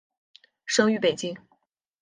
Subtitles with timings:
[0.65, 1.37] 生于北京。